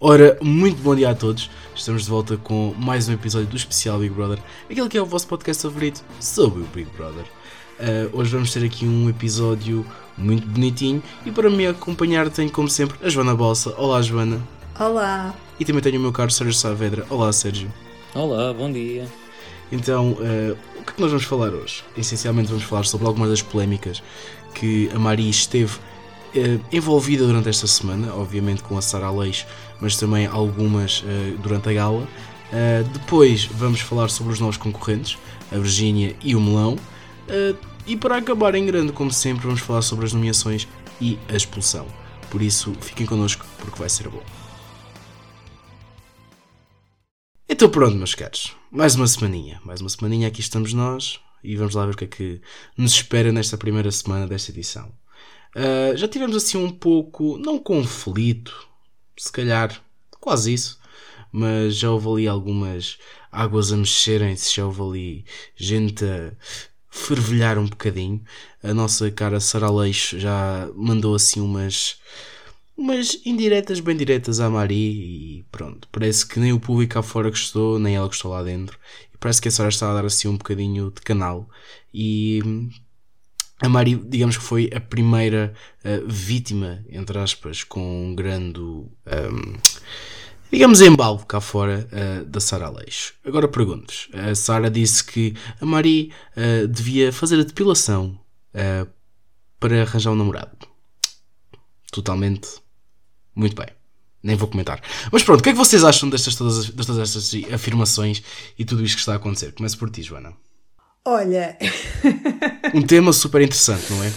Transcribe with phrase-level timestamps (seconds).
[0.00, 1.50] Ora, muito bom dia a todos.
[1.74, 4.38] Estamos de volta com mais um episódio do especial Big Brother,
[4.70, 7.24] aquele que é o vosso podcast favorito sobre o Big Brother.
[7.80, 9.84] Uh, hoje vamos ter aqui um episódio
[10.16, 13.74] muito bonitinho e para me acompanhar tenho, como sempre, a Joana Bolsa.
[13.76, 14.40] Olá, Joana.
[14.78, 15.34] Olá.
[15.58, 17.04] E também tenho o meu caro Sérgio Saavedra.
[17.10, 17.68] Olá, Sérgio.
[18.14, 19.04] Olá, bom dia.
[19.72, 21.82] Então, uh, o que é que nós vamos falar hoje?
[21.96, 24.00] Essencialmente vamos falar sobre algumas das polémicas
[24.54, 25.76] que a Maria esteve
[26.36, 29.46] uh, envolvida durante esta semana, obviamente com a Sara Leix,
[29.80, 32.02] mas também algumas uh, durante a gala.
[32.02, 35.18] Uh, depois vamos falar sobre os novos concorrentes,
[35.52, 36.76] a Virgínia e o Melão.
[37.86, 40.68] e para acabar em grande, como sempre, vamos falar sobre as nomeações
[41.00, 41.86] e a expulsão.
[42.30, 44.22] Por isso, fiquem connosco porque vai ser bom.
[47.48, 48.54] Então pronto, meus caros.
[48.70, 49.60] Mais uma semaninha.
[49.64, 51.18] Mais uma semaninha, aqui estamos nós.
[51.42, 52.40] E vamos lá ver o que é que
[52.76, 54.92] nos espera nesta primeira semana desta edição.
[55.56, 58.67] Uh, já tivemos assim um pouco, não conflito,
[59.18, 59.82] se calhar
[60.20, 60.78] quase isso,
[61.32, 62.98] mas já houve ali algumas
[63.30, 65.24] águas a mexerem-se, já houve ali
[65.56, 66.32] gente a
[66.90, 68.22] fervilhar um bocadinho.
[68.62, 72.00] A nossa cara Sara Leixo já mandou assim umas
[72.76, 77.28] umas indiretas bem diretas à Mari e pronto, parece que nem o público cá fora
[77.28, 78.78] gostou, nem ela gostou lá dentro.
[79.12, 81.48] E parece que a Sara está a dar assim um bocadinho de canal
[81.92, 82.40] e
[83.60, 85.52] a Mari, digamos que foi a primeira
[85.84, 88.88] uh, vítima, entre aspas, com um grande, um,
[90.50, 93.14] digamos, embalo cá fora uh, da Sara Aleixo.
[93.24, 98.18] Agora pergunto a Sara disse que a Mari uh, devia fazer a depilação
[99.60, 100.56] para arranjar um namorado.
[101.92, 102.48] Totalmente.
[103.34, 103.68] Muito bem.
[104.22, 104.80] Nem vou comentar.
[105.12, 108.22] Mas pronto, o que é que vocês acham destas todas, destas estas afirmações
[108.58, 109.52] e tudo isto que está a acontecer?
[109.52, 110.32] Começo por ti, Joana.
[111.04, 111.56] Olha.
[112.74, 114.12] um tema super interessante, não é?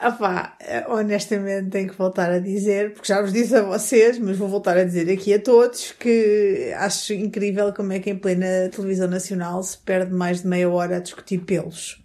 [0.00, 0.56] Ah
[0.88, 4.76] honestamente tenho que voltar a dizer, porque já vos disse a vocês, mas vou voltar
[4.76, 9.60] a dizer aqui a todos que acho incrível como é que em plena televisão nacional
[9.62, 12.00] se perde mais de meia hora a discutir pelos.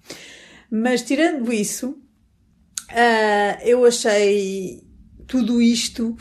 [0.71, 1.91] Mas tirando isso,
[2.89, 4.81] uh, eu achei
[5.27, 6.17] tudo isto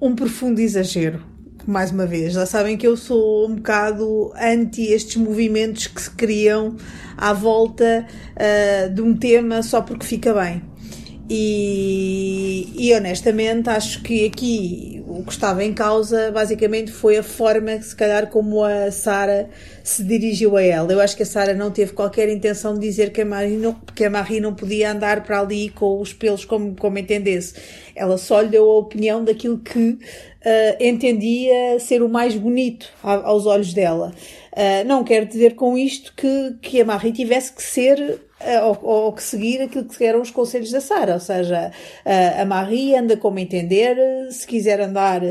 [0.00, 1.31] um profundo exagero
[1.66, 6.10] mais uma vez, já sabem que eu sou um bocado anti estes movimentos que se
[6.10, 6.76] criam
[7.16, 8.06] à volta
[8.36, 10.62] uh, de um tema só porque fica bem.
[11.30, 17.80] E, e, honestamente acho que aqui o que estava em causa basicamente foi a forma,
[17.80, 19.48] se calhar, como a Sara
[19.82, 20.92] se dirigiu a ela.
[20.92, 23.72] Eu acho que a Sara não teve qualquer intenção de dizer que a, Marie não,
[23.94, 27.54] que a Marie não podia andar para ali com os pelos como, como entendesse.
[27.94, 29.98] Ela só lhe deu a opinião daquilo que
[30.42, 34.12] uh, entendia ser o mais bonito aos olhos dela.
[34.52, 37.98] Uh, não quero dizer com isto que, que a Marie tivesse que ser
[38.40, 41.72] uh, ou, ou, que seguir aquilo que eram os conselhos da Sara, ou seja,
[42.38, 43.96] a Marie anda como entender,
[44.30, 45.22] se quiser andar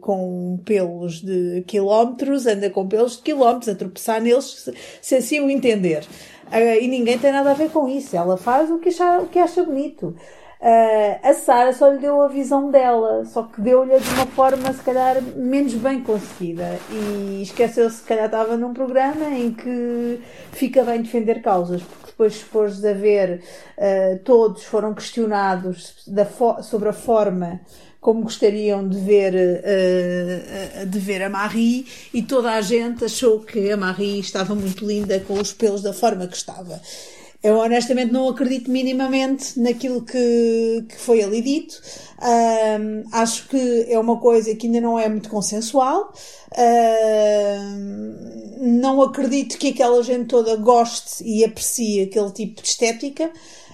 [0.00, 5.40] com pelos de quilómetros, anda com pelos de quilómetros, a tropeçar neles, se, se assim
[5.40, 6.06] o entender.
[6.80, 9.64] e ninguém tem nada a ver com isso, ela faz o que o que acha
[9.64, 10.14] bonito.
[10.60, 14.72] Uh, a Sara só lhe deu a visão dela, só que deu-lhe de uma forma,
[14.72, 16.78] se calhar, menos bem conseguida.
[16.90, 20.20] E esqueceu-se, se calhar, estava num programa em que
[20.50, 23.40] fica bem defender causas, porque depois, se fores a ver,
[23.76, 25.94] uh, todos foram questionados
[26.62, 27.60] sobre a forma
[28.00, 33.70] como gostariam de ver, uh, de ver a Marie, e toda a gente achou que
[33.70, 36.80] a Marie estava muito linda com os pelos da forma que estava.
[37.40, 41.80] Eu honestamente não acredito minimamente naquilo que, que foi ali dito.
[42.20, 46.12] Um, acho que é uma coisa que ainda não é muito consensual.
[46.58, 53.30] Um, não acredito que aquela gente toda goste e aprecie aquele tipo de estética.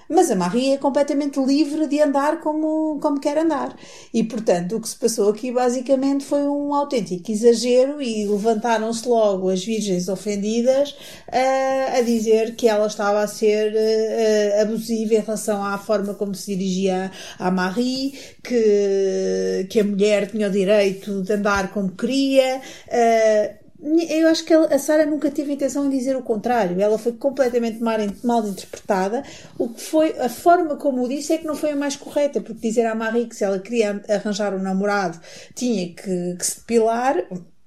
[0.09, 3.77] Mas a Marie é completamente livre de andar como, como quer andar.
[4.13, 9.49] E, portanto, o que se passou aqui basicamente foi um autêntico exagero e levantaram-se logo
[9.49, 15.65] as virgens ofendidas uh, a dizer que ela estava a ser uh, abusiva em relação
[15.65, 18.13] à forma como se dirigia à Marie,
[18.43, 22.61] que, que a mulher tinha o direito de andar como queria.
[22.89, 23.64] Uh,
[24.09, 26.81] eu acho que a Sara nunca teve intenção de dizer o contrário.
[26.81, 29.23] Ela foi completamente mal, mal interpretada.
[29.59, 32.41] O que foi, a forma como o disse é que não foi a mais correta,
[32.41, 35.21] porque dizer à Marie que se ela queria arranjar um namorado
[35.55, 37.27] tinha que, que se depilar,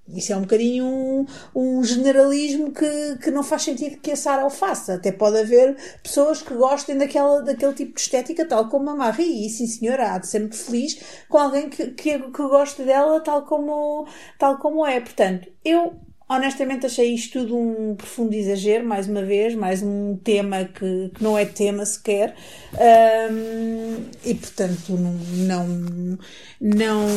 [0.09, 4.45] isso é um bocadinho um, um, generalismo que, que não faz sentido que a Sara
[4.45, 4.95] o faça.
[4.95, 9.45] Até pode haver pessoas que gostem daquela, daquele tipo de estética, tal como a Marie.
[9.45, 13.19] E sim, senhora, há de ser muito feliz com alguém que, que, que goste dela
[13.21, 14.07] tal como,
[14.39, 14.99] tal como é.
[15.01, 20.65] Portanto, eu honestamente achei isto tudo um profundo exagero, mais uma vez, mais um tema
[20.65, 22.35] que, que não é tema sequer.
[22.73, 25.67] Um, e portanto não,
[26.59, 27.07] não,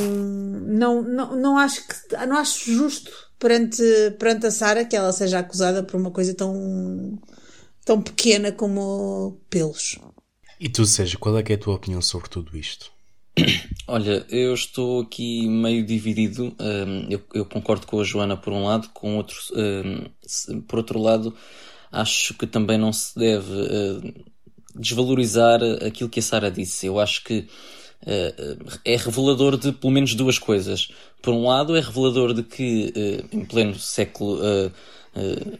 [0.63, 3.83] não, não, não, acho que não acho justo perante,
[4.19, 7.19] perante a Sara que ela seja acusada por uma coisa tão,
[7.85, 9.99] tão pequena como pelos.
[10.61, 12.93] E tu, Sérgio, qual é, é a tua opinião sobre tudo isto?
[13.87, 16.55] Olha, eu estou aqui meio dividido.
[16.61, 21.35] Um, eu, concordo com a Joana por um lado, com outro, um, por outro lado,
[21.91, 24.15] acho que também não se deve uh,
[24.75, 26.87] desvalorizar aquilo que a Sara disse.
[26.87, 27.49] Eu acho que
[28.83, 30.89] é revelador de pelo menos duas coisas.
[31.21, 32.95] Por um lado, é revelador de que
[33.31, 34.41] em pleno século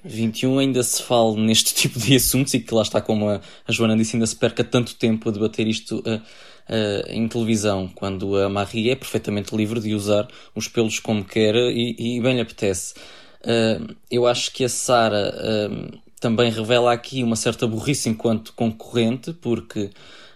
[0.03, 3.95] 21 ainda se fala neste tipo de assuntos e que lá está, como a, Joana
[3.95, 6.03] disse, ainda se perca tanto tempo a debater isto
[7.09, 12.17] em televisão, quando a Marie é perfeitamente livre de usar os pelos como quer e,
[12.17, 12.95] e bem lhe apetece.
[13.41, 19.33] Uh, eu acho que a Sara uh, também revela aqui uma certa burrice enquanto concorrente,
[19.33, 19.91] porque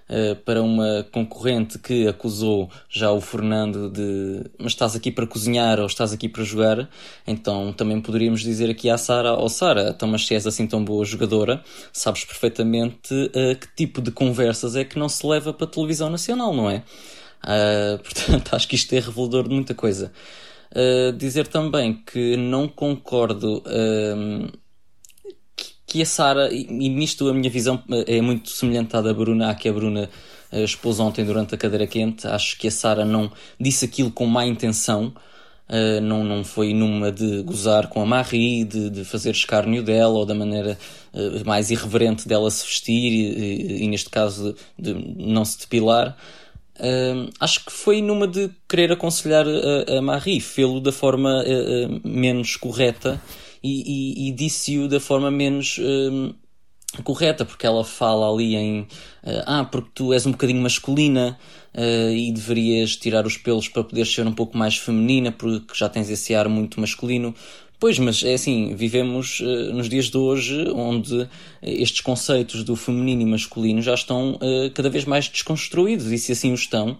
[0.06, 5.80] Uh, para uma concorrente que acusou já o Fernando de mas estás aqui para cozinhar
[5.80, 6.90] ou estás aqui para jogar,
[7.26, 10.66] então também poderíamos dizer aqui à Sara, ó oh, Sara, então mas se és assim
[10.66, 15.54] tão boa jogadora, sabes perfeitamente uh, que tipo de conversas é que não se leva
[15.54, 16.82] para a televisão nacional, não é?
[17.42, 20.12] Uh, portanto, acho que isto é revelador de muita coisa.
[21.16, 23.62] dizer também que não concordo
[25.94, 29.54] que a Sara, e nisto a minha visão é muito semelhante à da Bruna, à
[29.54, 30.10] que a Bruna
[30.50, 32.26] eh, expôs ontem durante a cadeira quente.
[32.26, 33.30] Acho que a Sara não
[33.60, 35.14] disse aquilo com má intenção,
[35.68, 40.14] uh, não, não foi numa de gozar com a Marie, de, de fazer escárnio dela
[40.14, 40.76] ou da maneira
[41.46, 46.16] mais irreverente dela se vestir e, e, neste caso de não se depilar.
[46.74, 51.44] Uh, acho que foi numa de querer aconselhar a, a Marie, fê-lo da forma
[52.02, 53.22] menos correta
[53.64, 56.34] e, e, e disse-o da forma menos hum,
[57.02, 58.86] correta, porque ela fala ali em uh,
[59.46, 61.38] ah, porque tu és um bocadinho masculina
[61.74, 65.88] uh, e deverias tirar os pelos para poder ser um pouco mais feminina, porque já
[65.88, 67.34] tens esse ar muito masculino.
[67.80, 71.26] Pois, mas é assim, vivemos uh, nos dias de hoje onde
[71.62, 74.38] estes conceitos do feminino e masculino já estão
[74.74, 76.98] cada vez mais desconstruídos, e se assim o estão,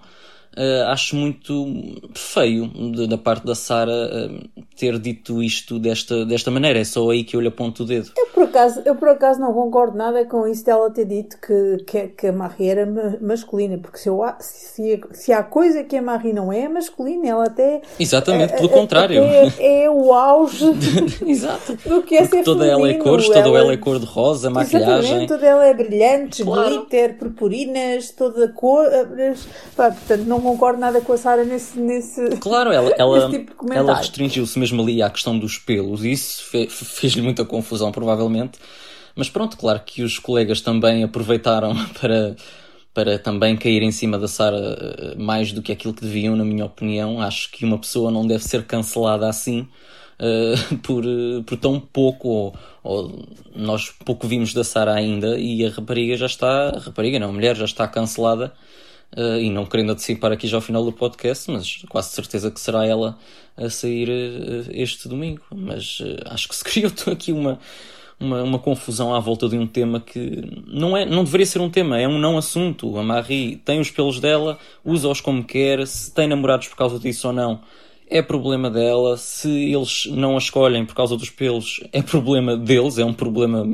[0.57, 1.67] Uh, acho muito
[2.15, 2.71] feio
[3.09, 6.79] da parte da Sara uh, ter dito isto desta, desta maneira.
[6.79, 8.11] É só aí que eu lhe aponto o dedo.
[8.17, 11.85] Eu por acaso, eu por acaso não concordo nada com isso dela ter dito que,
[11.85, 12.87] que, que a Marie era
[13.21, 17.29] masculina, porque se, eu, se, se há coisa que a Marie não é, é masculina,
[17.29, 17.83] ela até.
[17.99, 19.23] Exatamente, é, pelo contrário.
[19.23, 20.65] É, é, o auge
[21.27, 21.77] Exato.
[21.89, 22.87] do que é porque ser toda feminino.
[22.87, 24.99] ela é cores, toda ela, ela é cor de rosa, maquilhagem.
[24.99, 26.81] Exatamente, toda ela é brilhante, claro.
[26.81, 28.87] glitter, purpurinas, toda cor.
[29.77, 32.37] Pá, portanto, não concordo nada com a Sara nesse, nesse.
[32.37, 36.69] Claro, ela, ela, tipo ela restringiu-se mesmo ali à questão dos pelos e isso fe,
[36.69, 38.59] fez-lhe muita confusão, provavelmente.
[39.17, 42.37] Mas pronto, claro que os colegas também aproveitaram para,
[42.93, 46.45] para também cair em cima da Sara eh, mais do que aquilo que deviam, na
[46.45, 47.21] minha opinião.
[47.21, 49.67] Acho que uma pessoa não deve ser cancelada assim.
[50.15, 51.03] Uh, por,
[51.45, 52.55] por tão pouco, ou,
[52.85, 57.31] ou, nós pouco vimos da Sara ainda, e a rapariga já está, a rapariga não,
[57.31, 58.53] a mulher já está cancelada
[59.17, 62.59] Uh, e não querendo antecipar aqui já ao final do podcast, mas quase certeza que
[62.59, 63.17] será ela
[63.57, 65.43] a sair uh, este domingo.
[65.55, 67.61] Mas uh, acho que se criou aqui uma,
[68.19, 71.71] uma, uma, confusão à volta de um tema que não, é, não deveria ser um
[71.71, 72.99] tema, é um não assunto.
[72.99, 77.29] A Marie tem os pelos dela, usa-os como quer, se tem namorados por causa disso
[77.29, 77.61] ou não
[78.09, 79.17] é problema dela.
[79.17, 83.67] Se eles não a escolhem por causa dos pelos, é problema deles, é um problema.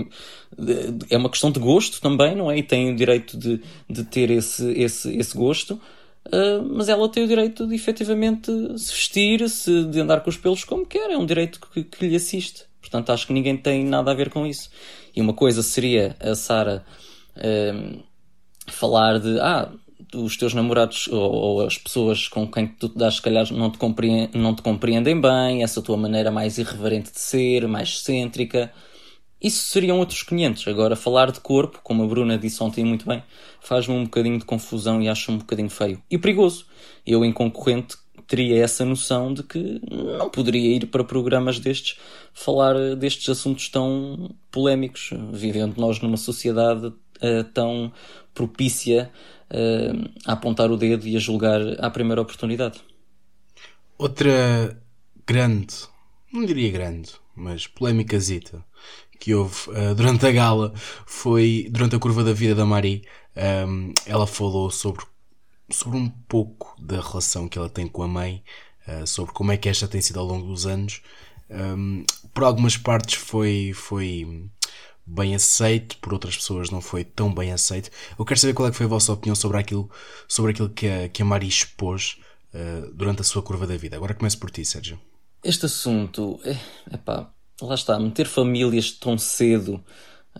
[1.08, 2.58] É uma questão de gosto também, não é?
[2.58, 5.80] E tem o direito de, de ter esse, esse, esse gosto.
[6.26, 10.36] Uh, mas ela tem o direito de efetivamente se vestir, se, de andar com os
[10.36, 12.64] pelos como quer, é um direito que, que lhe assiste.
[12.80, 14.70] Portanto, acho que ninguém tem nada a ver com isso.
[15.14, 16.84] E uma coisa seria a Sara
[17.36, 18.02] uh,
[18.66, 19.70] falar de ah,
[20.14, 23.70] os teus namorados ou, ou, as pessoas com quem tu te dás, se calhar, não
[23.70, 28.72] te, compreendem, não te compreendem bem, essa tua maneira mais irreverente de ser, mais excêntrica.
[29.40, 30.68] Isso seriam outros 500.
[30.68, 33.22] Agora, falar de corpo, como a Bruna disse ontem muito bem,
[33.60, 36.02] faz-me um bocadinho de confusão e acho um bocadinho feio.
[36.10, 36.66] E perigoso.
[37.06, 41.98] Eu, em concorrente, teria essa noção de que não poderia ir para programas destes
[42.32, 47.92] falar destes assuntos tão polémicos, vivendo nós numa sociedade uh, tão
[48.34, 49.10] propícia
[49.50, 52.80] uh, a apontar o dedo e a julgar à primeira oportunidade.
[53.98, 54.80] Outra
[55.26, 55.74] grande,
[56.32, 58.64] não diria grande, mas polémica zita
[59.20, 60.72] que houve uh, durante a gala
[61.06, 63.04] foi durante a curva da vida da Marie.
[63.36, 65.04] Um, ela falou sobre,
[65.70, 68.42] sobre um pouco da relação que ela tem com a mãe,
[68.88, 71.02] uh, sobre como é que esta tem sido ao longo dos anos.
[71.50, 74.50] Um, por algumas partes foi, foi
[75.06, 77.90] bem aceito, por outras pessoas não foi tão bem aceito.
[78.18, 79.90] Eu quero saber qual é que foi a vossa opinião sobre aquilo,
[80.26, 82.18] sobre aquilo que, a, que a Mari expôs
[82.54, 83.96] uh, durante a sua curva da vida.
[83.96, 84.98] Agora começo por ti, Sérgio.
[85.42, 86.56] Este assunto, é,
[86.94, 87.32] epá,
[87.68, 89.82] lá está, meter famílias tão cedo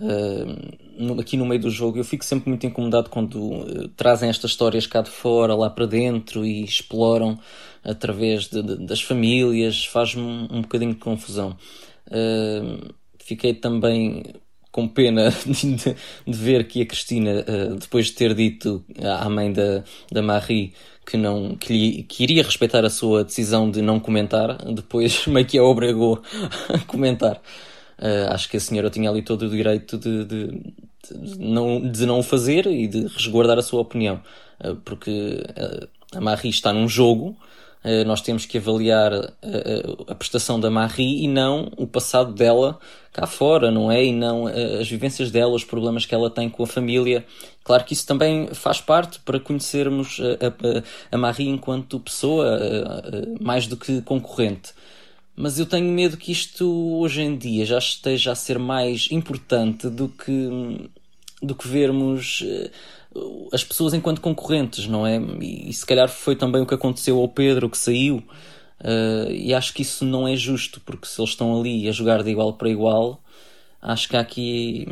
[0.00, 4.52] uh, aqui no meio do jogo, eu fico sempre muito incomodado quando uh, trazem estas
[4.52, 7.38] histórias cá de fora, lá para dentro e exploram
[7.82, 11.56] através de, de, das famílias, faz-me um, um, bocadinho de confusão.
[12.06, 14.22] Uh, fiquei também
[14.70, 15.96] com pena de, de,
[16.26, 17.44] ver que a Cristina,
[17.78, 20.72] depois de ter dito à mãe da, da Marie
[21.10, 25.44] que, não, que, lhe, que iria respeitar a sua decisão de não comentar, depois meio
[25.44, 26.22] que a obrigou
[26.68, 27.40] a comentar.
[27.98, 32.06] Uh, acho que a senhora tinha ali todo o direito de, de, de, não, de
[32.06, 34.22] não o fazer e de resguardar a sua opinião.
[34.64, 37.36] Uh, porque uh, a Marie está num jogo,
[38.06, 39.12] nós temos que avaliar
[40.06, 42.78] a prestação da Marie e não o passado dela
[43.12, 44.04] cá fora, não é?
[44.04, 47.24] E não as vivências dela, os problemas que ela tem com a família.
[47.64, 50.20] Claro que isso também faz parte para conhecermos
[51.10, 52.60] a, Marie enquanto pessoa,
[53.40, 54.74] mais do que concorrente
[55.40, 56.68] mas eu tenho medo que isto
[56.98, 60.90] hoje em dia já esteja a ser mais importante do que,
[61.42, 62.70] do que vermos eh,
[63.52, 65.18] as pessoas enquanto concorrentes, não é?
[65.40, 68.22] E, e se calhar foi também o que aconteceu ao Pedro que saiu.
[68.80, 72.22] Uh, e acho que isso não é justo, porque se eles estão ali a jogar
[72.22, 73.22] de igual para igual,
[73.82, 74.88] acho que há aqui,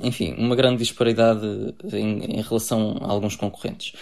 [0.00, 1.46] enfim, uma grande disparidade
[1.92, 3.94] em, em relação a alguns concorrentes.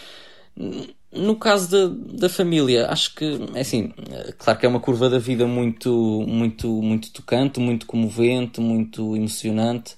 [1.13, 3.93] No caso da, da família, acho que, é assim,
[4.37, 9.95] claro que é uma curva da vida muito, muito, muito tocante, muito comovente, muito emocionante.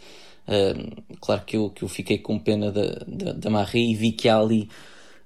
[0.47, 4.13] Uh, claro que eu, que eu fiquei com pena da, da, da Marie e vi
[4.13, 4.69] que há ali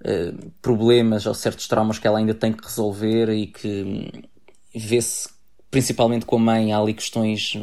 [0.00, 4.22] uh, problemas ou certos traumas que ela ainda tem que resolver e que hum,
[4.74, 5.28] vê-se,
[5.70, 7.56] principalmente com a mãe, há ali questões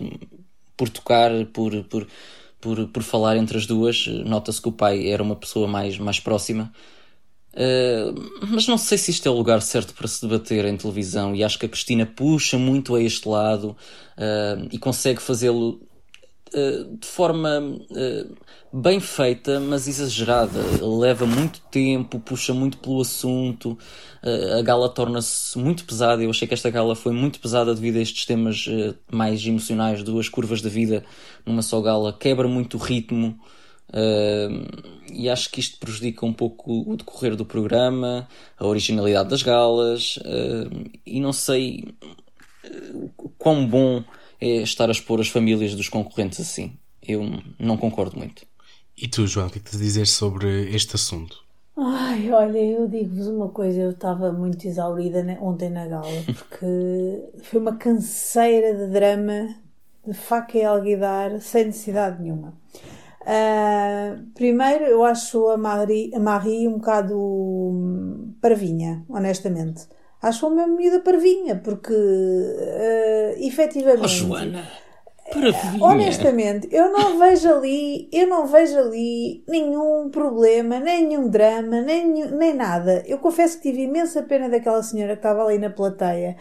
[0.75, 2.07] por tocar, por, por,
[2.61, 4.05] por, por falar entre as duas.
[4.07, 6.71] Nota-se que o pai era uma pessoa mais, mais próxima.
[7.53, 11.33] Uh, mas não sei se isto é o lugar certo para se debater em televisão
[11.33, 13.75] e acho que a Cristina puxa muito a este lado
[14.15, 15.81] uh, e consegue fazê-lo
[16.51, 17.79] de forma
[18.71, 20.59] bem feita, mas exagerada.
[20.81, 23.77] Leva muito tempo, puxa muito pelo assunto,
[24.57, 26.23] a gala torna-se muito pesada.
[26.23, 28.65] Eu achei que esta gala foi muito pesada devido a estes temas
[29.11, 31.03] mais emocionais, duas curvas da vida
[31.45, 33.39] numa só gala, quebra muito o ritmo.
[35.09, 38.27] E acho que isto prejudica um pouco o decorrer do programa,
[38.57, 40.19] a originalidade das galas,
[41.05, 41.85] e não sei
[43.37, 44.03] quão bom
[44.39, 46.77] é estar a expor as famílias dos concorrentes assim.
[47.01, 47.23] Eu
[47.59, 48.45] não concordo muito.
[48.97, 51.45] E tu, João, o que é que te dizer sobre este assunto?
[51.77, 57.59] Ai, olha, eu digo-vos uma coisa, eu estava muito exaurida ontem na gala, porque foi
[57.59, 59.55] uma canseira de drama,
[60.05, 62.55] de faca e alguidar, sem necessidade nenhuma.
[63.21, 69.87] Uh, primeiro, eu acho a Marie, a Marie um bocado hum, parvinha, honestamente.
[70.21, 74.03] Acho uma miúda parvinha, porque uh, efetivamente.
[74.03, 74.67] Oh, Joana!
[75.31, 75.83] Parvinha.
[75.83, 82.07] Honestamente, eu não vejo ali, eu não vejo ali nenhum problema, nem nenhum drama, nem,
[82.07, 83.03] nem nada.
[83.05, 86.37] Eu confesso que tive imensa pena daquela senhora que estava ali na plateia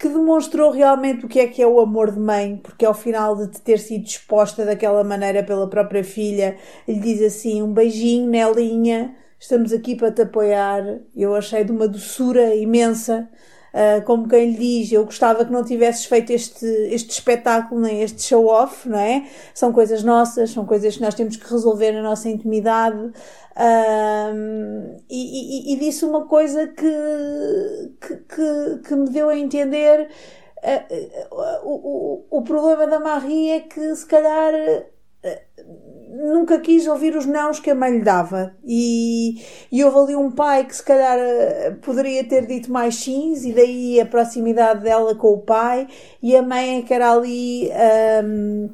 [0.00, 3.36] que demonstrou realmente o que é que é o amor de mãe, porque ao final
[3.36, 6.56] de ter sido exposta daquela maneira pela própria filha,
[6.88, 11.00] lhe diz assim: um beijinho, Nelinha, estamos aqui para te apoiar.
[11.16, 13.28] Eu achei de uma doçura imensa.
[13.72, 18.02] Uh, como quem lhe diz, eu gostava que não tivesses feito este, este espetáculo, nem
[18.02, 19.28] este show-off, não é?
[19.54, 22.98] São coisas nossas, são coisas que nós temos que resolver na nossa intimidade.
[22.98, 30.08] Uh, e, e, e, disse uma coisa que, que, que, que me deu a entender.
[30.58, 34.52] Uh, o, o, o problema da Marie é que, se calhar,
[36.08, 38.54] nunca quis ouvir os nãos que a mãe lhe dava.
[38.64, 41.18] E, e houve ali um pai que se calhar
[41.82, 45.86] poderia ter dito mais sims, e daí a proximidade dela com o pai,
[46.22, 47.70] e a mãe é que era ali
[48.24, 48.70] um,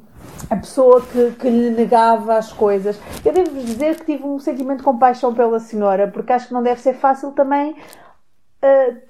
[0.49, 2.99] a pessoa que, que lhe negava as coisas.
[3.23, 6.63] Eu devo dizer que tive um sentimento de compaixão pela senhora, porque acho que não
[6.63, 7.75] deve ser fácil também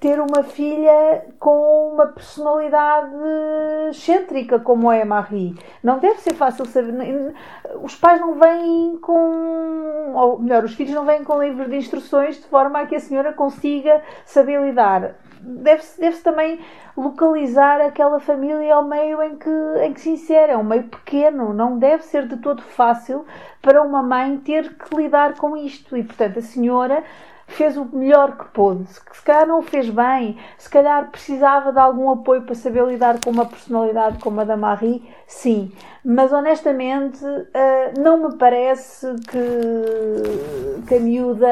[0.00, 3.14] ter uma filha com uma personalidade
[3.90, 5.54] excêntrica como é a Marie.
[5.82, 7.34] Não deve ser fácil saber.
[7.82, 10.12] Os pais não vêm com.
[10.14, 13.00] Ou melhor, os filhos não vêm com livros de instruções de forma a que a
[13.00, 15.14] senhora consiga saber lidar.
[15.40, 16.58] Deve-se deve também
[16.96, 19.50] localizar aquela família ao meio em que,
[19.82, 20.52] em que se insere.
[20.52, 23.24] É um meio pequeno, não deve ser de todo fácil
[23.62, 25.96] para uma mãe ter que lidar com isto.
[25.96, 27.04] E, portanto, a senhora
[27.48, 28.86] fez o melhor que pôde.
[28.86, 33.30] Se, calhar não fez bem, se calhar precisava de algum apoio para saber lidar com
[33.30, 35.72] uma personalidade como a da Marie, sim.
[36.04, 41.48] Mas honestamente, uh, não me parece que, que a miúda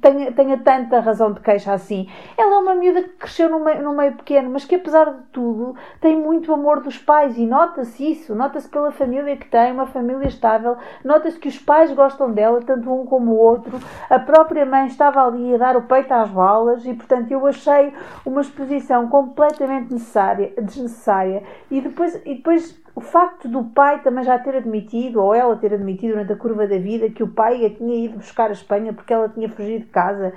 [0.00, 2.08] tenha, tenha tanta razão de queixa assim.
[2.36, 5.22] Ela é uma miúda que cresceu num meio, num meio pequeno, mas que apesar de
[5.32, 9.86] tudo tem muito amor dos pais e nota-se isso, nota-se pela família que tem, uma
[9.86, 13.78] família estável, nota-se que os pais gostam dela, tanto um como o outro.
[14.08, 17.92] A própria mãe estava ali a dar o peito às balas e, portanto, eu achei
[18.24, 21.42] uma exposição completamente necessária, desnecessária.
[21.70, 25.72] E depois, e depois o facto do pai também já ter admitido, ou ela ter
[25.72, 28.92] admitido durante a curva da vida, que o pai a tinha ido buscar a Espanha
[28.92, 30.32] porque ela tinha fugido de casa.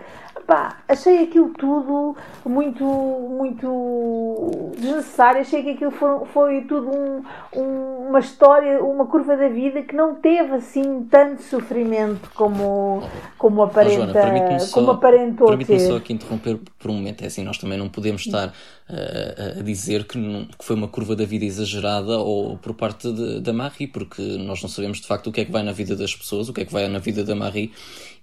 [0.46, 2.16] Pá, achei aquilo tudo
[2.46, 5.42] muito, muito desnecessário.
[5.42, 7.24] Achei que aquilo foi, foi tudo um,
[7.56, 13.02] um, uma história, uma curva da vida que não teve assim tanto sofrimento como,
[13.40, 17.24] como aparenta, oh, Joana, como aparentou Permite-me só aqui interromper por um momento.
[17.24, 20.88] É assim, nós também não podemos estar uh, a dizer que, não, que foi uma
[20.88, 25.08] curva da vida exagerada ou por parte de, da Marie, porque nós não sabemos de
[25.08, 26.88] facto o que é que vai na vida das pessoas, o que é que vai
[26.88, 27.72] na vida da Marie,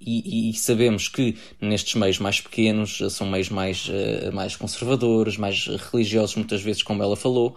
[0.00, 5.66] e, e sabemos que nestes meios mais pequenos são meios mais, uh, mais conservadores, mais
[5.92, 7.56] religiosos, muitas vezes, como ela falou.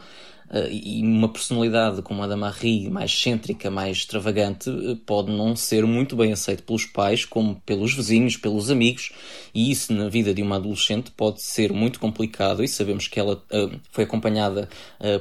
[0.52, 5.56] Uh, e uma personalidade como a da Marie, mais excêntrica, mais extravagante, uh, pode não
[5.56, 9.14] ser muito bem aceito pelos pais, como pelos vizinhos, pelos amigos,
[9.56, 12.62] e isso na vida de uma adolescente pode ser muito complicado.
[12.66, 14.68] E sabemos que ela uh, foi acompanhada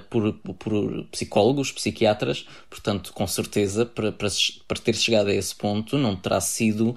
[0.08, 4.28] por, por psicólogos, psiquiatras, portanto, com certeza, para, para,
[4.66, 6.96] para ter chegado a esse ponto, não terá sido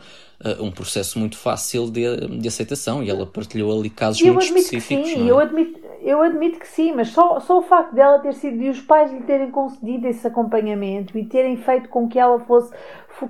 [0.59, 2.03] um processo muito fácil de,
[2.39, 5.07] de aceitação e ela partilhou ali casos eu muito específicos.
[5.07, 5.31] sim, é?
[5.31, 8.69] eu admito, eu admito que sim, mas só, só o facto dela ter sido e
[8.69, 12.73] os pais lhe terem concedido esse acompanhamento e terem feito com que ela fosse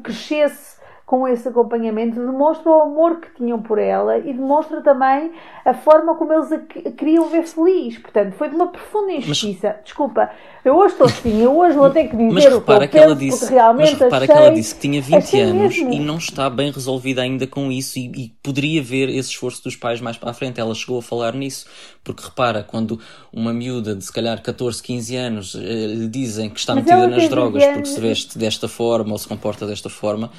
[0.01, 0.81] crescesse
[1.13, 5.31] com esse acompanhamento demonstra o amor que tinham por ela e demonstra também
[5.63, 7.99] a forma como eles a queriam ver feliz.
[7.99, 9.75] Portanto, foi de uma profunda injustiça.
[9.75, 10.31] Mas, Desculpa,
[10.65, 12.97] eu hoje estou assim, eu hoje vou ter que dizer mas o que eu que
[12.97, 15.93] ela disse, realmente Mas repara achei, que ela disse que tinha 20 anos mesmo.
[15.93, 19.75] e não está bem resolvida ainda com isso e, e, poderia ver esse esforço dos
[19.75, 20.59] pais mais para a frente.
[20.59, 21.67] Ela chegou a falar nisso,
[22.03, 22.99] porque repara, quando
[23.31, 27.07] uma miúda de se calhar 14, 15 anos eh, lhe dizem que está mas metida
[27.07, 30.31] nas drogas porque se veste desta forma ou se comporta desta forma,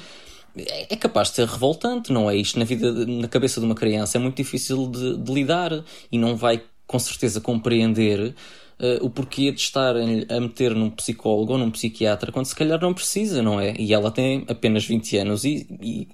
[0.57, 2.35] é capaz de ser revoltante, não é?
[2.35, 6.17] Isto na vida, na cabeça de uma criança é muito difícil de, de lidar e
[6.17, 8.35] não vai com certeza compreender
[8.79, 12.79] uh, o porquê de estar a meter num psicólogo ou num psiquiatra quando se calhar
[12.81, 13.73] não precisa, não é?
[13.77, 16.07] E ela tem apenas 20 anos e, e,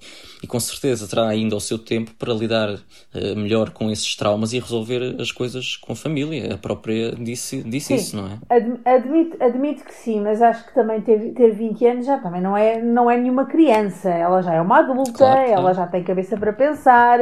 [0.44, 4.54] e com certeza terá ainda o seu tempo para lidar uh, melhor com esses traumas
[4.54, 6.54] e resolver as coisas com a família.
[6.54, 8.40] A própria disse, disse sim, isso, não é?
[8.86, 12.56] Admito, admito que sim, mas acho que também ter, ter 20 anos já também não
[12.56, 14.10] é, não é nenhuma criança.
[14.10, 17.20] Ela já é uma adulta, claro, ela já tem cabeça para pensar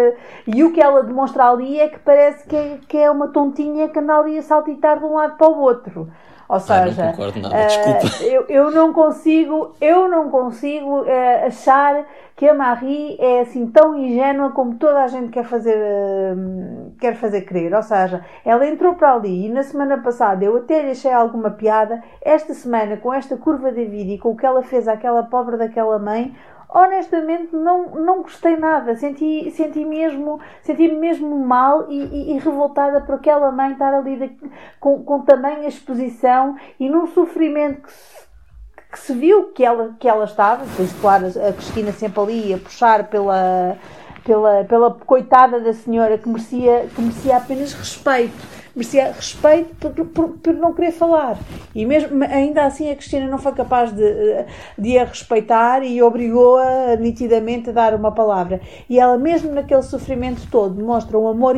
[0.48, 3.90] e o que ela demonstra ali é que parece que é, que é uma tontinha
[3.90, 6.10] que anda ali a saltitar de um lado lado para o outro.
[6.48, 12.04] Ou seja, não concordo nada, uh, eu, eu não consigo, eu não consigo uh, achar
[12.36, 17.14] que a Marie é assim tão ingênua como toda a gente quer fazer, uh, quer
[17.14, 17.72] fazer crer.
[17.72, 21.52] Ou seja, ela entrou para ali e na semana passada eu até lhe achei alguma
[21.52, 22.02] piada.
[22.20, 25.56] Esta semana, com esta curva de vida e com o que ela fez àquela pobre
[25.56, 26.36] daquela mãe,
[26.70, 28.96] honestamente não, não gostei nada.
[28.96, 34.16] Senti, senti mesmo, senti-me mesmo mal e, e, e, revoltada por aquela mãe estar ali
[34.16, 34.32] de,
[34.80, 38.28] com, com tamanha exposição e num sofrimento que se,
[38.92, 40.64] que se viu que ela, que ela estava.
[40.66, 43.76] Depois, claro, a Cristina sempre ali a puxar pela,
[44.24, 50.30] pela, pela coitada da senhora que merecia, que merecia apenas respeito merecia respeito por, por,
[50.38, 51.38] por, não querer falar.
[51.74, 54.46] E mesmo ainda assim a Cristina não foi capaz de,
[54.78, 58.62] de a respeitar e obrigou-a nitidamente a dar uma palavra.
[58.90, 61.56] E ela, mesmo naquele sofrimento todo, demonstra um amor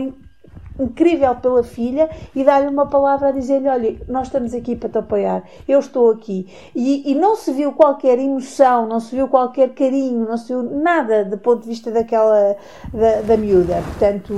[0.80, 4.98] incrível pela filha e dá-lhe uma palavra a dizer-lhe: Olha, nós estamos aqui para te
[4.98, 6.48] apoiar, eu estou aqui.
[6.76, 10.64] E, e, não se viu qualquer emoção, não se viu qualquer carinho, não se viu
[10.64, 12.56] nada do ponto de vista daquela
[12.94, 13.82] da, da miúda.
[13.84, 14.34] Portanto,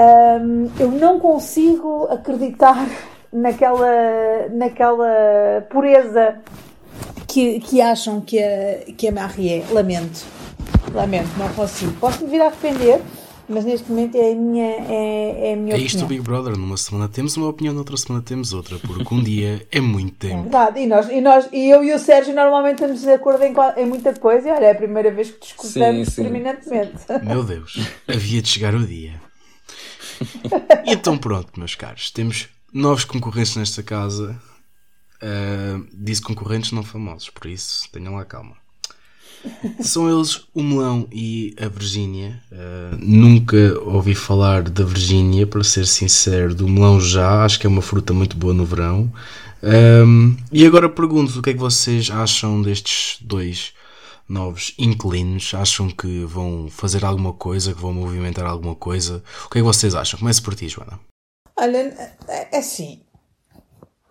[0.00, 2.88] um, eu não consigo acreditar
[3.32, 6.36] naquela, naquela pureza
[7.26, 9.64] que, que acham que a, que a Marie é.
[9.70, 10.24] Lamento.
[10.92, 11.92] Lamento, não consigo.
[12.00, 13.00] Posso-me vir a arrepender,
[13.48, 15.76] mas neste momento é a minha, é, é a minha é opinião.
[15.76, 16.56] É isto, Big Brother.
[16.56, 20.34] Numa semana temos uma opinião, noutra semana temos outra, porque um dia é muito tempo.
[20.34, 23.44] É verdade, e, nós, e, nós, e eu e o Sérgio normalmente estamos de acordo
[23.44, 26.94] em, em muita coisa, e olha, é a primeira vez que discutamos terminantemente.
[27.22, 29.29] Meu Deus, havia de chegar o dia.
[30.86, 34.40] então pronto, meus caros, temos novos concorrentes nesta casa.
[35.22, 38.56] Uh, disse concorrentes não famosos, por isso tenham lá calma.
[39.80, 42.42] São eles o melão e a Virgínia.
[42.52, 46.54] Uh, nunca ouvi falar da Virgínia, para ser sincero.
[46.54, 49.12] Do melão já, acho que é uma fruta muito boa no verão.
[49.62, 53.72] Um, e agora pergunto o que é que vocês acham destes dois
[54.30, 55.52] novos inquilinos?
[55.54, 59.22] Acham que vão fazer alguma coisa, que vão movimentar alguma coisa?
[59.46, 60.18] O que é que vocês acham?
[60.18, 60.98] Comece por ti, Joana.
[61.58, 61.78] Olha,
[62.28, 63.02] é, é assim.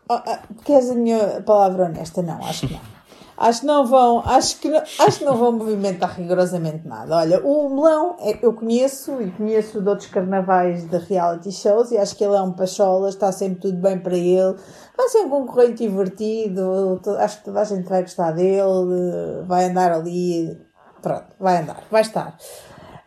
[0.09, 0.19] Oh,
[0.63, 2.21] queres a minha palavra honesta?
[2.21, 2.98] Não, acho que não.
[3.39, 7.15] Acho que não vão, acho que não, acho que não vão movimentar rigorosamente nada.
[7.15, 11.97] Olha, o Melão é, eu conheço e conheço de outros carnavais de reality shows e
[11.97, 14.57] acho que ele é um pachola, está sempre tudo bem para ele.
[14.97, 19.93] Vai ser um concorrente divertido, acho que toda a gente vai gostar dele, vai andar
[19.93, 20.59] ali,
[21.01, 22.37] pronto, vai andar, vai estar.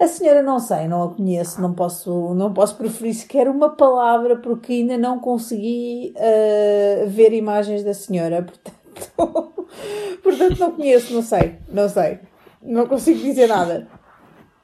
[0.01, 4.39] A senhora não sei, não a conheço, não posso, não posso preferir sequer uma palavra
[4.39, 8.82] porque ainda não consegui uh, ver imagens da senhora, portanto
[10.23, 12.19] Portanto, não conheço, não sei, não sei.
[12.63, 13.89] Não consigo dizer nada.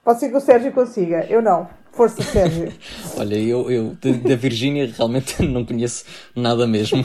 [0.05, 1.69] Pode ser que o Sérgio consiga, eu não.
[1.93, 2.73] Força, Sérgio.
[3.19, 7.05] Olha, eu, eu da Virgínia realmente não conheço nada mesmo,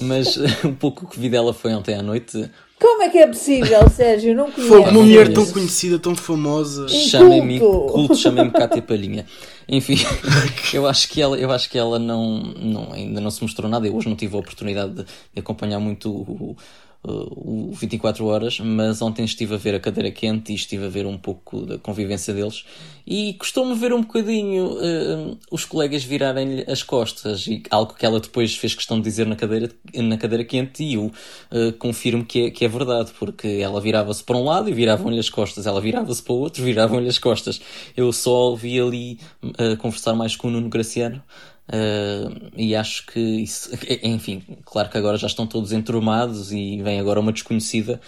[0.00, 2.50] mas um pouco que vi dela foi ontem à noite.
[2.82, 4.34] Como é que é possível, Sérgio?
[4.34, 4.66] Não conheço.
[4.66, 6.88] Foi uma mulher tão conhecida, tão famosa.
[6.88, 9.24] Chamem-me culto, chamem-me Cátia Palhinha.
[9.68, 9.94] Enfim,
[10.74, 13.86] eu acho que ela, eu acho que ela não, não, ainda não se mostrou nada.
[13.86, 16.56] Eu hoje não tive a oportunidade de, de acompanhar muito o,
[17.04, 21.04] o 24 horas, mas ontem estive a ver a cadeira quente e estive a ver
[21.04, 22.64] um pouco da convivência deles
[23.04, 28.20] e costumo ver um bocadinho uh, os colegas virarem-lhe as costas e algo que ela
[28.20, 32.46] depois fez questão de dizer na cadeira, na cadeira quente e eu uh, confirmo que
[32.46, 35.80] é, que é verdade, porque ela virava-se para um lado e viravam-lhe as costas, ela
[35.80, 37.60] virava-se para o outro, viravam-lhe as costas.
[37.96, 41.20] Eu só ouvi ali uh, conversar mais com o Nuno Graciano
[41.72, 43.70] Uh, e acho que isso,
[44.02, 47.98] enfim, claro que agora já estão todos entrumados e vem agora uma desconhecida.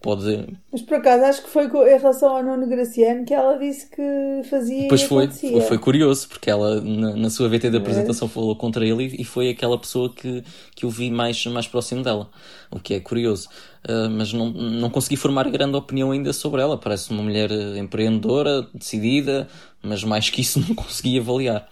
[0.00, 0.46] Pode.
[0.70, 4.48] Mas por acaso acho que foi em relação ao Nuno Graciano que ela disse que
[4.48, 4.86] fazia.
[4.86, 5.60] Pois foi, acontecia.
[5.62, 9.48] foi curioso, porque ela na, na sua VT de apresentação falou contra ele e foi
[9.48, 10.44] aquela pessoa que,
[10.76, 12.30] que eu vi mais, mais próximo dela,
[12.70, 13.48] o que é curioso.
[13.88, 16.78] Uh, mas não, não consegui formar grande opinião ainda sobre ela.
[16.78, 19.48] Parece uma mulher empreendedora, decidida,
[19.82, 21.66] mas mais que isso não consegui avaliar.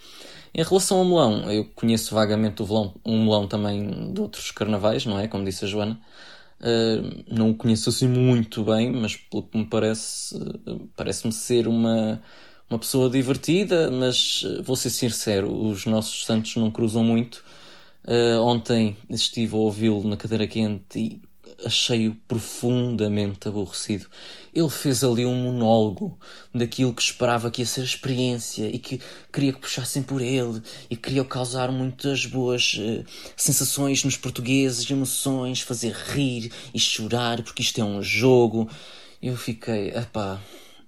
[0.55, 5.05] Em relação ao melão, eu conheço vagamente o melão, um melão também de outros carnavais,
[5.07, 5.29] não é?
[5.29, 6.01] Como disse a Joana.
[6.61, 11.69] Uh, não o conheço assim muito bem, mas pelo que me parece, uh, parece-me ser
[11.69, 12.23] uma,
[12.71, 17.45] uma pessoa divertida, mas uh, vou ser sincero, os nossos santos não cruzam muito.
[18.43, 21.21] ontem estive a ouvi-lo na cadeira quente e
[21.64, 24.07] achei-o profundamente aborrecido.
[24.55, 26.19] Ele fez ali um monólogo
[26.55, 29.01] daquilo que esperava que ia ser a experiência e que
[29.33, 33.05] queria que puxassem por ele e queria causar muitas boas uh,
[33.37, 38.69] sensações nos portugueses, emoções, fazer rir e chorar porque isto é um jogo.
[39.23, 40.40] Eu fiquei, epá,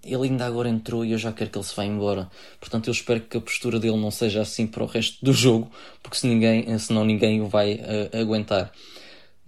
[0.05, 2.31] ele ainda agora entrou e eu já quero que ele se vá embora.
[2.61, 5.71] Portanto, eu espero que a postura dele não seja assim para o resto do jogo,
[6.03, 8.73] porque se ninguém, senão ninguém o vai uh, aguentar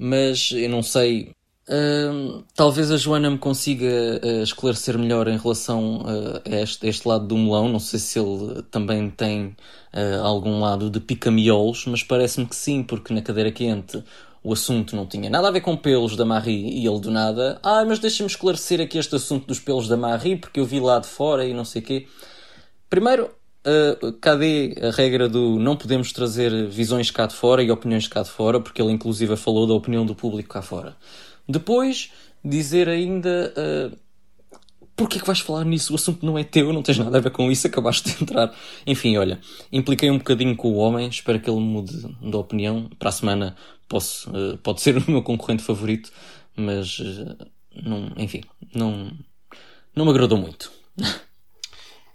[0.01, 1.33] mas eu não sei.
[1.69, 3.87] Uh, talvez a Joana me consiga
[4.25, 7.69] uh, esclarecer melhor em relação uh, a, este, a, este, lado do melão.
[7.69, 9.55] Não sei se ele também tem
[9.93, 14.03] ah, algum lado de pica-miolos, mas parece-me que sim, porque na cadeira quente
[14.43, 17.61] o assunto não tinha nada a ver com pelos da Marie e ele do nada.
[17.63, 20.99] Ah, mas deixa-me esclarecer aqui este assunto dos pelos da Marie porque eu vi lá
[20.99, 22.07] de fora e não sei o quê.
[22.89, 23.31] Primeiro,
[23.63, 28.23] Uh, cadê a regra do não podemos trazer visões cá de fora e opiniões cá
[28.23, 30.97] de fora, porque ele inclusive falou da opinião do público cá fora.
[31.47, 32.11] Depois,
[32.43, 33.97] dizer ainda uh,
[35.01, 35.93] porquê é que vais falar nisso?
[35.93, 38.55] O assunto não é teu, não tens nada a ver com isso, acabaste de entrar.
[38.87, 39.41] Enfim, olha,
[39.73, 42.91] impliquei um bocadinho com o homem, espero que ele mude de opinião.
[42.99, 43.57] Para a semana
[43.89, 46.13] posso, uh, pode ser o meu concorrente favorito,
[46.55, 47.37] mas uh,
[47.75, 48.43] não, enfim,
[48.75, 49.11] não,
[49.95, 50.71] não me agradou muito.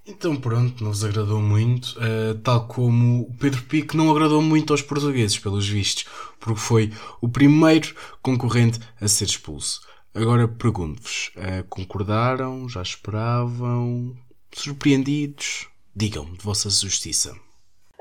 [0.07, 4.71] Então pronto, não vos agradou muito, uh, tal como o Pedro Pique não agradou muito
[4.71, 6.05] aos portugueses, pelos vistos,
[6.39, 9.81] porque foi o primeiro concorrente a ser expulso.
[10.13, 12.69] Agora pergunto-vos, uh, concordaram?
[12.69, 14.15] Já esperavam?
[14.51, 15.67] Surpreendidos?
[15.95, 17.35] Digam-me de vossa justiça.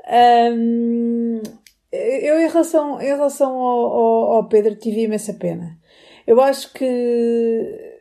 [0.07, 1.41] Um,
[1.91, 5.77] eu, em relação, em relação ao, ao, ao Pedro, tive imensa pena.
[6.27, 7.94] Eu acho que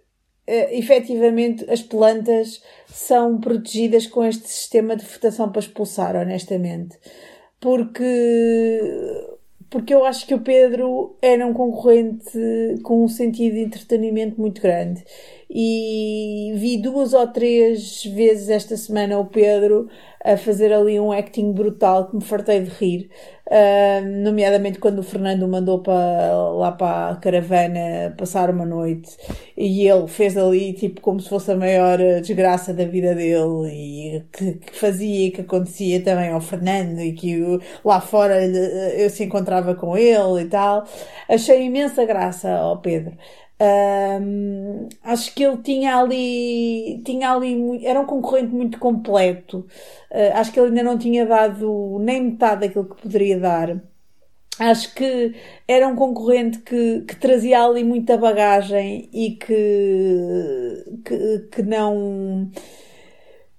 [0.48, 6.98] uh, efetivamente as plantas são protegidas com este sistema de votação para expulsar, honestamente.
[7.60, 8.80] Porque,
[9.70, 12.38] porque eu acho que o Pedro era um concorrente
[12.82, 15.02] com um sentido de entretenimento muito grande.
[15.54, 19.88] E vi duas ou três vezes esta semana o Pedro
[20.24, 23.10] a fazer ali um acting brutal que me fartei de rir,
[23.46, 29.16] uh, nomeadamente quando o Fernando mandou para, lá para a caravana passar uma noite
[29.54, 34.24] e ele fez ali tipo como se fosse a maior desgraça da vida dele e
[34.32, 39.10] que, que fazia e que acontecia também ao Fernando e que eu, lá fora eu
[39.10, 40.84] se encontrava com ele e tal.
[41.28, 43.16] Achei imensa graça ao Pedro.
[43.60, 49.66] Um, acho que ele tinha ali, tinha ali, era um concorrente muito completo.
[50.10, 53.80] Uh, acho que ele ainda não tinha dado nem metade daquilo que poderia dar.
[54.58, 55.34] Acho que
[55.66, 62.50] era um concorrente que, que trazia ali muita bagagem e que, que, que não,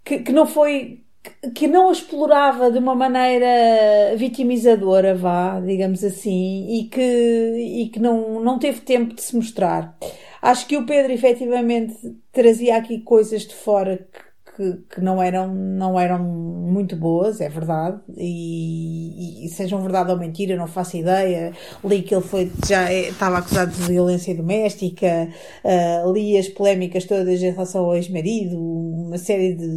[0.03, 1.05] que, que não foi
[1.53, 8.39] que não explorava de uma maneira vitimizadora, vá, digamos assim, e que, e que não,
[8.39, 9.97] não teve tempo de se mostrar.
[10.41, 11.95] Acho que o Pedro efetivamente
[12.31, 14.07] trazia aqui coisas de fora
[14.56, 20.18] que que, não, eram, não eram muito boas, é verdade, e, e, sejam verdade ou
[20.18, 21.52] mentira, não faço ideia.
[21.84, 25.30] Li que ele foi, já é, estava acusado de violência doméstica,
[25.63, 29.68] uh, li as polémicas todas em relação ao ex-marido, uma série de,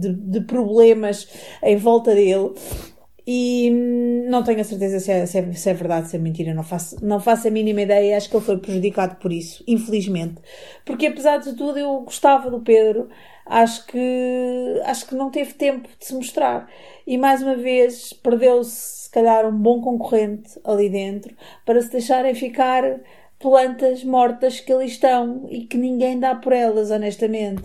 [0.00, 1.28] de, de problemas
[1.62, 2.52] em volta dele.
[3.26, 6.18] E hum, não tenho a certeza se é, se é, se é verdade, se é
[6.18, 8.16] mentira, não faço, não faço a mínima ideia.
[8.16, 10.40] Acho que ele foi prejudicado por isso, infelizmente.
[10.84, 13.08] Porque apesar de tudo, eu gostava do Pedro,
[13.46, 16.68] acho que, acho que não teve tempo de se mostrar.
[17.06, 21.34] E mais uma vez perdeu-se, se calhar, um bom concorrente ali dentro
[21.64, 23.00] para se deixarem ficar
[23.44, 27.64] plantas mortas que ali estão e que ninguém dá por elas, honestamente.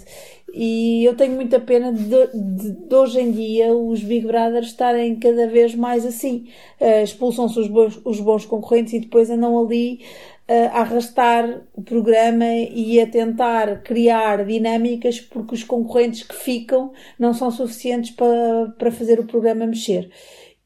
[0.53, 5.15] E eu tenho muita pena de, de, de hoje em dia os Big Brothers estarem
[5.15, 6.49] cada vez mais assim.
[6.81, 10.01] Uh, Expulsam-se os bons, os bons concorrentes e depois andam ali
[10.49, 17.33] a arrastar o programa e a tentar criar dinâmicas porque os concorrentes que ficam não
[17.35, 20.09] são suficientes para, para fazer o programa mexer.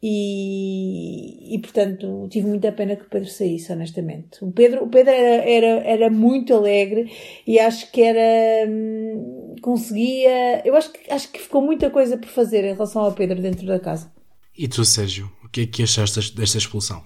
[0.06, 4.44] E, e portanto tive muita pena que o Pedro saísse, honestamente.
[4.44, 7.10] O Pedro, o Pedro era, era, era muito alegre
[7.48, 8.70] e acho que era.
[8.70, 10.62] Hum, conseguia.
[10.68, 13.66] Eu acho que, acho que ficou muita coisa por fazer em relação ao Pedro dentro
[13.66, 14.12] da casa.
[14.58, 17.02] E tu, Sérgio, o que é que achaste desta expulsão?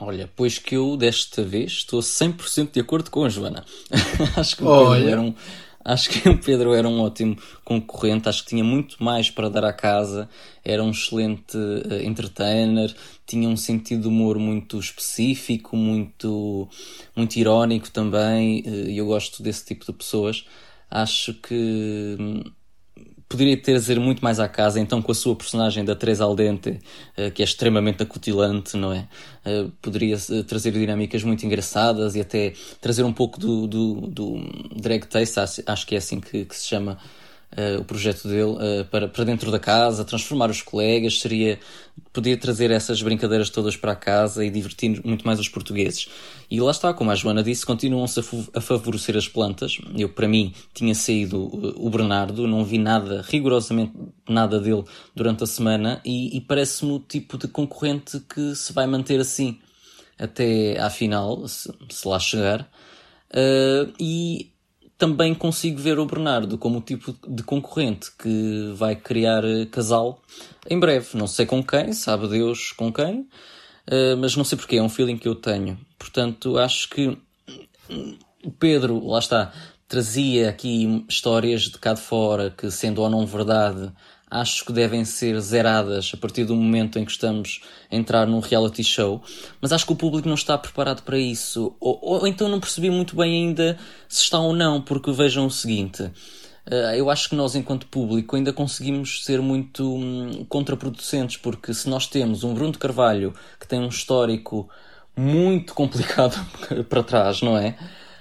[0.00, 3.64] Olha, pois que eu desta vez estou 100% de acordo com a Joana.
[4.36, 5.34] acho que o Pedro era um
[5.84, 9.64] acho que o Pedro era um ótimo concorrente, acho que tinha muito mais para dar
[9.64, 10.28] à casa,
[10.64, 12.94] era um excelente uh, entertainer,
[13.26, 16.68] tinha um sentido de humor muito específico, muito
[17.16, 20.44] muito irónico também, uh, e eu gosto desse tipo de pessoas.
[20.90, 22.42] Acho que hum,
[23.28, 26.70] poderia trazer muito mais à casa, então com a sua personagem da Teresa Aldente,
[27.16, 29.06] uh, que é extremamente acutilante, não é?
[29.44, 34.40] Uh, poderia uh, trazer dinâmicas muito engraçadas e até trazer um pouco do, do, do
[34.74, 36.98] drag taste, acho que é assim que, que se chama
[37.52, 41.58] uh, o projeto dele uh, para, para dentro da casa, transformar os colegas, seria
[42.12, 46.08] poder trazer essas brincadeiras todas para casa e divertir muito mais os portugueses.
[46.50, 48.20] E lá está, como a Joana disse, continuam-se
[48.54, 49.78] a, favorecer as plantas.
[49.96, 53.92] Eu, para mim, tinha saído uh, o Bernardo, não vi nada, rigorosamente
[54.28, 54.84] nada dele
[55.14, 59.58] durante a semana e, e parece-me o tipo de concorrente que se vai manter assim
[60.18, 62.68] até à final, se, se lá chegar.
[63.30, 64.50] Uh, e
[64.98, 70.20] também consigo ver o Bernardo como o tipo de concorrente que vai criar eh, casal
[70.68, 71.16] em breve.
[71.16, 73.28] Não sei com quem, sabe Deus com quem,
[73.86, 75.78] eh, mas não sei porquê, é um feeling que eu tenho.
[75.96, 77.16] Portanto, acho que
[78.44, 79.52] o Pedro, lá está,
[79.86, 83.92] trazia aqui histórias de cá de fora que, sendo ou não verdade,
[84.30, 87.60] acho que devem ser zeradas a partir do momento em que estamos
[87.90, 89.22] a entrar num reality show,
[89.60, 92.90] mas acho que o público não está preparado para isso, ou, ou então não percebi
[92.90, 96.10] muito bem ainda se está ou não, porque vejam o seguinte.
[96.70, 101.88] Eh, eu acho que nós, enquanto público, ainda conseguimos ser muito hum, contraproducentes, porque se
[101.88, 104.68] nós temos um Bruno de Carvalho que tem um histórico
[105.16, 106.36] muito complicado
[106.88, 107.76] para trás, não é?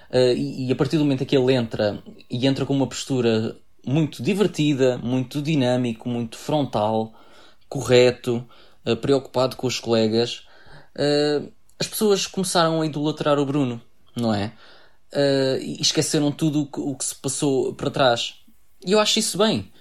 [0.10, 2.88] Uh, e, e, a partir do momento em que ele entra e entra com uma
[2.88, 7.14] postura muito divertida, muito dinâmico, muito frontal,
[7.70, 8.46] correto,
[8.86, 10.46] uh, preocupado com os colegas,
[10.96, 13.82] uh, as pessoas começaram a idolatrar o Bruno,
[14.14, 14.52] não é?
[15.14, 18.36] Uh, e esqueceram tudo o que, se passou para trás.
[18.86, 19.72] E eu acho isso bem.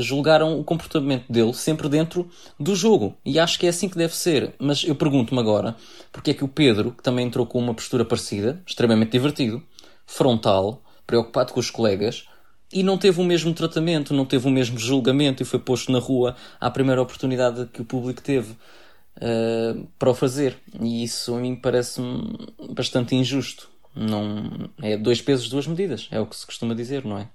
[0.00, 3.14] Julgaram o comportamento dele sempre dentro do jogo.
[3.24, 4.54] E acho que é assim que deve ser.
[4.58, 5.76] Mas eu pergunto-me agora
[6.10, 9.62] porque é que o Pedro, que também entrou com uma postura parecida, extremamente divertido,
[10.06, 12.26] frontal, preocupado com os colegas,
[12.72, 15.98] e não teve o mesmo tratamento, não teve o mesmo julgamento e foi posto na
[15.98, 20.56] rua à primeira oportunidade que o público teve uh, para o fazer.
[20.80, 22.36] E isso a mim parece-me
[22.74, 23.68] bastante injusto.
[23.94, 27.28] Não, é dois pesos, duas medidas, é o que se costuma dizer, não é?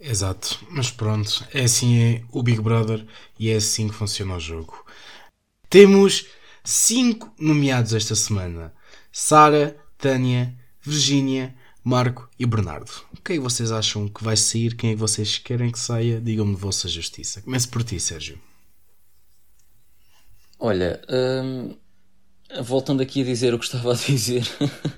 [0.00, 3.06] Exato, mas pronto, é assim é o Big Brother
[3.38, 4.84] e é assim que funciona o jogo.
[5.68, 6.26] Temos
[6.64, 8.72] cinco nomeados esta semana:
[9.12, 12.92] Sara, Tânia, Virgínia, Marco e Bernardo.
[13.24, 14.76] Quem é vocês acham que vai sair?
[14.76, 16.20] Quem é que vocês querem que saia?
[16.20, 17.42] Digam-me vossa justiça.
[17.42, 18.38] Comece por ti, Sérgio.
[20.60, 21.74] Olha, hum,
[22.62, 24.46] voltando aqui a dizer o que estava a dizer,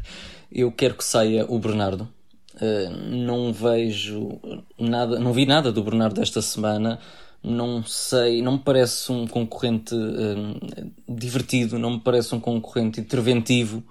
[0.53, 2.07] eu quero que saia o Bernardo.
[2.55, 4.39] Uh, não vejo
[4.79, 7.01] nada, não vi nada do Bernardo esta semana.
[7.43, 13.83] Não sei, não me parece um concorrente uh, divertido, não me parece um concorrente interventivo.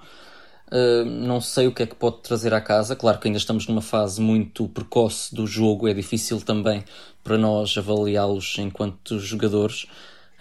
[0.71, 2.95] Uh, não sei o que é que pode trazer à casa.
[2.95, 6.83] Claro que ainda estamos numa fase muito precoce do jogo, é difícil também
[7.23, 9.85] para nós avaliá-los enquanto jogadores.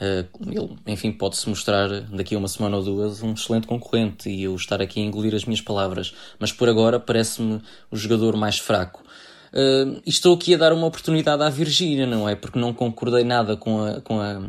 [0.00, 4.44] Uh, ele, enfim, pode-se mostrar daqui a uma semana ou duas um excelente concorrente e
[4.44, 8.58] eu estar aqui a engolir as minhas palavras, mas por agora parece-me o jogador mais
[8.58, 9.04] fraco.
[9.52, 12.34] Uh, estou aqui a dar uma oportunidade à Virgínia, não é?
[12.34, 14.40] Porque não concordei nada com a, com a,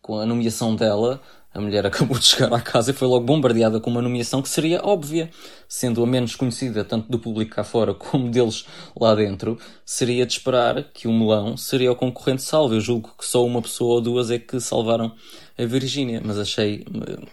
[0.00, 1.20] com a nomeação dela,
[1.54, 4.48] a mulher acabou de chegar à casa e foi logo bombardeada com uma nomeação que
[4.48, 5.30] seria óbvia,
[5.68, 8.66] sendo a menos conhecida tanto do público cá fora como deles
[8.98, 12.74] lá dentro, seria de esperar que o melão seria o concorrente salvo.
[12.74, 15.14] Eu julgo que só uma pessoa ou duas é que salvaram
[15.56, 16.84] a Virgínia, mas achei,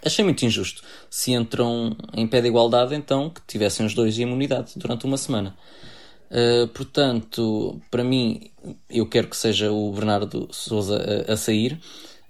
[0.05, 0.84] achei muito injusto.
[1.10, 5.55] Se entram em pé de igualdade, então que tivessem os dois imunidade durante uma semana.
[6.29, 8.51] Uh, portanto, para mim,
[8.89, 11.79] eu quero que seja o Bernardo Souza a, a sair.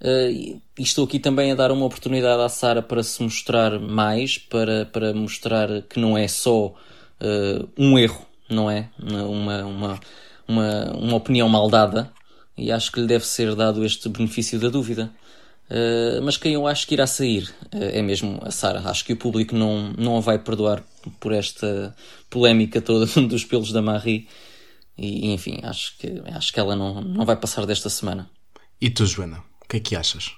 [0.02, 4.36] Uh, e estou aqui também a dar uma oportunidade à Sara para se mostrar mais,
[4.36, 8.90] para, para mostrar que não é só uh, um erro, não é?
[8.98, 10.00] Uma, uma,
[10.48, 12.12] uma, uma opinião mal dada,
[12.58, 15.08] e acho que lhe deve ser dado este benefício da dúvida.
[15.70, 18.80] Uh, mas quem eu acho que irá sair é mesmo a Sara.
[18.80, 20.82] Acho que o público não, não a vai perdoar
[21.20, 21.94] por esta
[22.28, 24.26] polémica toda dos pelos da Marie.
[24.98, 28.28] E, enfim, acho que, acho que ela não, não vai passar desta semana.
[28.80, 29.51] E tu, Joana?
[29.72, 30.32] Que é que achas?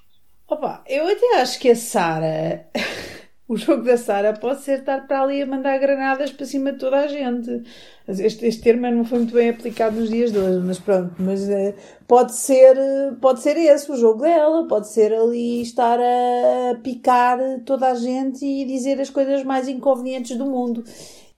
[0.48, 2.68] Opa, eu até acho que a Sara,
[3.48, 6.78] o jogo da Sara pode ser estar para ali a mandar granadas para cima de
[6.78, 7.64] toda a gente.
[8.06, 11.48] Este, este termo não foi muito bem aplicado nos dias de hoje, mas pronto, mas
[11.48, 11.74] uh,
[12.06, 12.76] pode ser,
[13.20, 18.44] pode ser esse o jogo dela, pode ser ali estar a picar toda a gente
[18.44, 20.84] e dizer as coisas mais inconvenientes do mundo.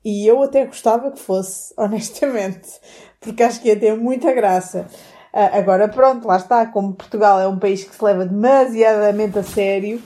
[0.04, 2.68] E eu até gostava que fosse, honestamente,
[3.20, 4.87] porque acho que ia ter muita graça.
[5.37, 6.64] Uh, agora, pronto, lá está.
[6.64, 10.01] Como Portugal é um país que se leva demasiadamente a sério,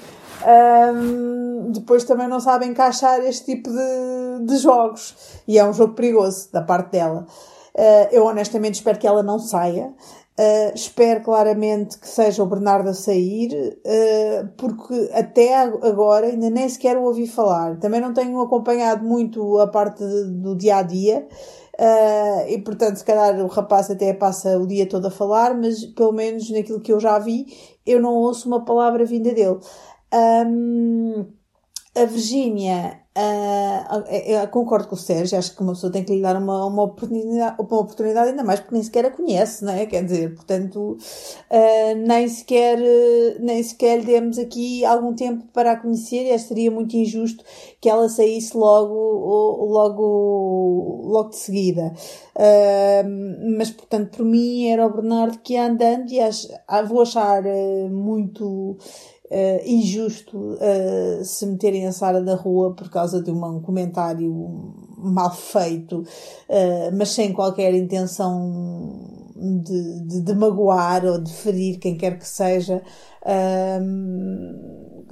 [0.93, 5.14] um, depois também não sabe encaixar este tipo de, de jogos.
[5.47, 7.29] E é um jogo perigoso da parte dela.
[7.77, 9.95] Uh, eu honestamente espero que ela não saia.
[10.37, 16.69] Uh, espero claramente que seja o Bernardo a sair, uh, porque até agora ainda nem
[16.69, 17.79] sequer o ouvi falar.
[17.79, 21.29] Também não tenho acompanhado muito a parte do dia a dia.
[21.81, 25.83] Uh, e portanto, se calhar o rapaz até passa o dia todo a falar, mas
[25.87, 27.47] pelo menos naquilo que eu já vi,
[27.87, 29.59] eu não ouço uma palavra vinda dele.
[30.12, 31.33] Um,
[31.94, 36.37] a Virgínia Uh, concordo com o Sérgio, acho que uma pessoa tem que lhe dar
[36.37, 39.85] uma, uma, oportunidade, uma oportunidade, ainda mais porque nem sequer a conhece, não é?
[39.85, 42.79] Quer dizer, portanto, uh, nem, sequer,
[43.40, 47.44] nem sequer demos aqui algum tempo para a conhecer e seria muito injusto
[47.81, 48.94] que ela saísse logo,
[49.66, 51.92] logo, logo de seguida.
[53.57, 56.48] Mas, portanto, por mim era o Bernardo que ia andando e acho,
[56.87, 57.42] vou achar
[57.90, 58.79] muito
[59.31, 65.33] uh, injusto uh, se meterem a Sara da rua por causa de um comentário mal
[65.33, 72.19] feito, uh, mas sem qualquer intenção de, de, de, magoar ou de ferir quem quer
[72.19, 72.83] que seja.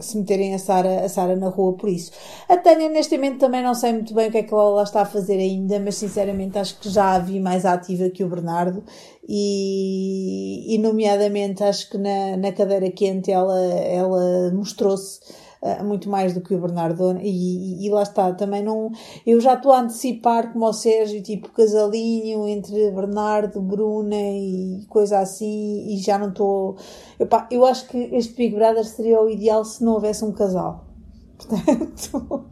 [0.03, 2.13] Se meterem a Sara, a Sara na rua por isso.
[2.49, 5.07] A Tânia, momento, também não sei muito bem o que é que ela está a
[5.07, 8.83] fazer ainda, mas sinceramente acho que já a vi mais ativa que o Bernardo
[9.29, 15.21] e, e nomeadamente acho que na, na cadeira quente ela, ela mostrou-se
[15.63, 18.91] uh, muito mais do que o Bernardo e, e, lá está, também não
[19.27, 25.19] eu já estou a antecipar como o Sérgio, tipo casalinho entre Bernardo, Bruna e coisa
[25.19, 26.77] assim e já não estou
[27.51, 30.85] eu, acho que este Big Brother seria o ideal se não houvesse um casal
[31.39, 32.47] Portanto,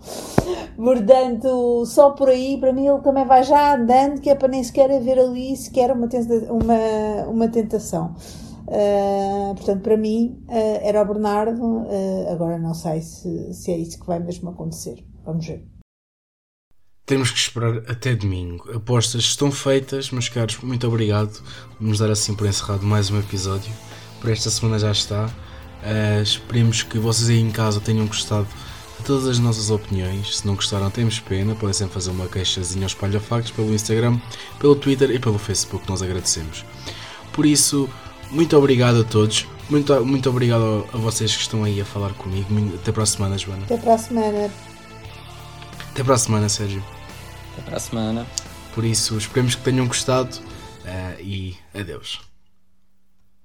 [0.77, 4.63] portanto, só por aí, para mim, ele também vai já andando, que é para nem
[4.63, 6.09] sequer haver ali sequer uma,
[6.49, 8.15] uma, uma tentação.
[8.69, 11.63] Uh, portanto, para mim, uh, era o Bernardo.
[11.63, 15.05] Uh, agora não sei se, se é isso que vai mesmo acontecer.
[15.25, 15.65] Vamos ver.
[17.05, 18.69] Temos que esperar até domingo.
[18.73, 20.59] Apostas estão feitas, meus caros.
[20.59, 21.41] Muito obrigado.
[21.81, 23.73] Vamos dar assim por encerrado mais um episódio.
[24.21, 25.31] Por esta semana já está.
[26.21, 28.49] Esperemos que vocês aí em casa tenham gostado
[29.05, 30.39] todas as nossas opiniões.
[30.39, 31.55] Se não gostaram, temos pena.
[31.55, 34.19] Podem sempre fazer uma queixazinha aos palhafactos pelo Instagram,
[34.59, 35.89] pelo Twitter e pelo Facebook.
[35.89, 36.65] Nós agradecemos.
[37.33, 37.89] Por isso,
[38.31, 39.47] muito obrigado a todos.
[39.69, 42.49] Muito, muito obrigado a vocês que estão aí a falar comigo.
[42.75, 43.65] Até para a semana, Joana.
[43.65, 44.51] Até para a semana.
[45.91, 46.85] Até para a semana, Sérgio.
[47.53, 48.27] Até para a semana.
[48.75, 52.21] Por isso, esperemos que tenham gostado uh, e adeus.